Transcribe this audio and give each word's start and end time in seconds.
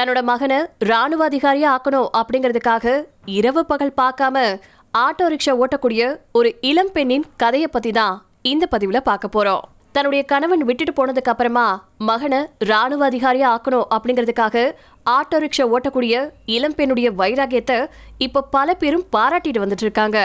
தன்னோட 0.00 0.20
மகனை 0.28 0.58
ராணுவ 0.88 1.22
அதிகாரியா 1.28 1.70
ஆக்கணும் 1.76 2.06
அப்படிங்கிறதுக்காக 2.18 2.92
இரவு 3.38 3.62
பகல் 3.70 3.92
பார்க்காம 4.00 4.36
ஆட்டோ 4.94 5.24
ரிக்ஷா 5.32 5.52
ஓட்டக்கூடிய 5.62 6.02
ஒரு 6.38 6.48
இளம் 6.60 6.92
பெண்ணின் 6.94 7.26
கதையை 7.42 7.68
பத்தி 7.74 7.90
தான் 7.90 8.14
இந்த 8.52 8.66
பதிவுல 8.70 9.00
பார்க்க 9.08 9.28
போறோம். 9.34 9.64
தன்னுடைய 9.92 10.22
கணவன் 10.24 10.64
விட்டுட்டு 10.68 10.94
போனதுக்கு 10.98 11.32
அப்புறமா 11.32 11.66
மகனை 12.10 12.40
ராணுவ 12.70 13.04
அதிகாரியா 13.10 13.50
ஆக்கணும் 13.54 13.86
அப்படிங்கிறதுக்காக 13.96 14.64
ஆட்டோ 15.16 15.40
ரிக்ஷா 15.44 15.66
ஓட்டக்கூடிய 15.74 16.14
இளம் 16.56 16.76
பெண்ணுடைய 16.80 17.10
வைராகியத்தை 17.20 17.78
இப்ப 18.26 18.46
பல 18.56 18.74
பேரும் 18.74 19.06
பாராட்டிட்டு 19.16 19.64
வந்துட்டு 19.64 19.86
இருக்காங்க. 19.88 20.18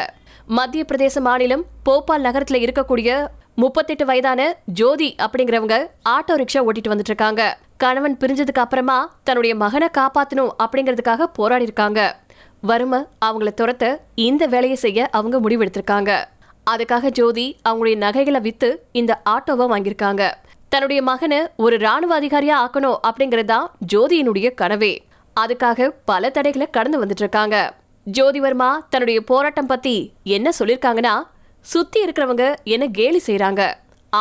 மத்திய 0.60 0.86
பிரதேச 0.92 1.26
மாநிலம் 1.30 1.66
போபால் 1.90 2.26
நகரத்துல 2.30 2.64
இருக்கக்கூடிய 2.66 3.28
முப்பத்தெட்டு 3.64 4.06
வயதான 4.06 4.42
ஜோதி 4.80 5.12
அப்படிங்கிறவங்க 5.26 5.76
ஆட்டோ 6.16 6.34
ரிக்ஷா 6.44 6.64
ஓட்டிட்டு 6.68 6.94
வந்துட்டு 6.94 7.14
இருக்காங்க. 7.14 7.44
கணவன் 7.80 8.18
பிரிஞ்சதுக்கு 8.18 8.62
அப்புறமா 8.62 8.98
தன்னுடைய 9.24 9.56
மகனை 9.56 9.88
காப்பாத்தணும் 9.98 10.52
அப்படிங்கிறதுக்காக 10.64 11.24
போராடி 11.38 11.64
இருக்காங்க 11.64 12.02
வறுமை 12.62 13.00
அவங்கள 13.26 13.50
துரத்த 13.62 13.86
இந்த 14.16 14.44
வேலையை 14.46 14.78
செய்ய 14.78 15.08
அவங்க 15.12 15.40
முடிவெடுத்திருக்காங்க. 15.40 16.12
அதுக்காக 16.72 17.10
ஜோதி 17.10 17.46
அவங்களுடைய 17.70 17.96
நகைகளை 17.96 18.42
வித்து 18.42 18.70
இந்த 18.92 19.22
ஆட்டோவை 19.30 19.66
வாங்கியிருக்காங்க. 19.72 20.24
தன்னுடைய 20.70 21.02
மகனை 21.02 21.40
ஒரு 21.56 21.76
ராணுவ 21.78 22.20
அதிகாரியா 22.20 22.56
ஆக்கணும் 22.64 22.98
அப்படிங்கிறது 23.08 23.46
தான் 23.46 23.68
ஜோதியினுடைய 23.94 24.48
கனவே. 24.62 24.94
அதுக்காக 25.36 25.90
பல 26.06 26.30
தடைகளை 26.30 26.68
கடந்து 26.72 27.00
வந்துட்டு 27.02 27.24
இருக்காங்க 27.26 27.58
ஜோதி 28.08 28.40
வர்மா 28.40 28.70
தன்னுடைய 28.90 29.22
போராட்டம் 29.22 29.66
பத்தி 29.66 29.96
என்ன 30.24 30.52
சொல்லிருக்காங்கன்னா 30.60 31.16
சுத்தி 31.66 32.00
இருக்கிறவங்க 32.06 32.46
என்ன 32.64 32.86
கேலி 32.88 33.22
செய்யறாங்க 33.26 33.62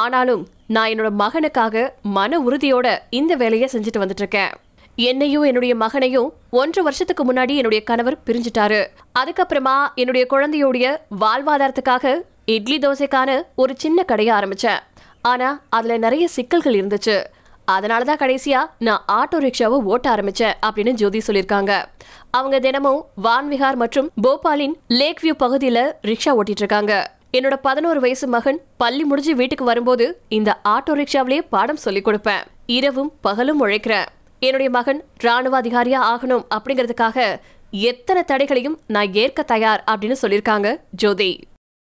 ஆனாலும் 0.03 0.43
நான் 0.67 0.91
என்னோட 0.91 1.11
மகனுக்காக 1.19 1.89
மன 2.03 2.39
உறுதியோட 2.41 2.99
இந்த 3.11 3.35
வேலையை 3.35 3.69
செஞ்சுட்டு 3.73 3.99
வந்துட்டு 3.99 4.23
இருக்கேன் 4.23 4.53
என்னையும் 4.97 5.43
என்னுடைய 5.43 5.75
மகனையும் 5.75 6.33
ஒன்றரை 6.51 6.83
வருஷத்துக்கு 6.83 7.23
முன்னாடி 7.25 7.55
என்னுடைய 7.55 7.85
கணவர் 7.85 8.19
பிரிஞ்சுட்டாரு. 8.27 8.81
அதுக்கப்புறமா 9.19 9.77
என்னுடைய 9.95 10.27
குழந்தையோடைய 10.31 10.97
வாழ்வாதாரத்துக்காக 11.21 12.15
இட்லி 12.45 12.79
தோசைக்கான 12.79 13.43
ஒரு 13.55 13.75
சின்ன 13.77 14.03
கடையை 14.03 14.37
ஆரம்பிச்சேன். 14.37 14.81
ஆனா 15.23 15.61
அதுல 15.69 15.97
நிறைய 15.97 16.29
சிக்கல்கள் 16.29 16.75
இருந்துச்சு. 16.75 17.17
அதனாலதான் 17.73 18.21
கடைசியா 18.23 18.61
நான் 18.79 19.05
ஆட்டோ 19.13 19.35
ரிக்ஷாவை 19.35 19.79
ஓட்ட 19.91 20.15
ஆரம்பிச்சேன் 20.15 20.55
அப்படின்னு 20.67 20.91
ஜோதி 20.91 21.21
சொல்லியிருக்காங்க. 21.27 21.85
அவங்க 22.31 22.59
தினமும் 22.59 23.05
வான்விஹார் 23.25 23.75
மற்றும் 23.75 24.11
போபாலின் 24.23 24.75
லேக் 24.89 25.21
வியூ 25.23 25.43
பகுதியில 25.43 25.79
ரிக்ஷா 26.07 26.31
ஓட்டிட்டு 26.31 26.63
இருக்காங்க. 26.63 27.13
என்னோட 27.37 27.55
பதினோரு 27.63 28.01
வயசு 28.01 28.27
மகன் 28.27 28.59
பள்ளி 28.77 29.05
முடிஞ்சு 29.05 29.33
வீட்டுக்கு 29.37 29.65
வரும்போது 29.65 30.05
இந்த 30.29 30.51
ஆட்டோ 30.69 30.93
ரிக்ஷாவிலேயே 31.01 31.43
பாடம் 31.55 31.81
சொல்லிக் 31.85 32.07
கொடுப்பேன். 32.09 32.45
இரவும் 32.67 33.13
பகலும் 33.21 33.67
உழைக்கிறேன். 33.67 34.07
என்னுடைய 34.39 34.71
மகன் 34.71 35.01
ராணுவ 35.17 35.61
அதிகாரியா 35.61 36.01
ஆகணும் 36.13 36.45
அப்படிங்கிறதுக்காக 36.55 37.41
எத்தனை 37.71 38.23
தடைகளையும் 38.25 38.79
நான் 38.87 39.13
ஏற்க 39.13 39.43
தயார் 39.43 39.85
அப்படின்னு 39.91 40.17
சொல்லியிருக்காங்க 40.23 40.77
ஜோதி. 40.91 41.31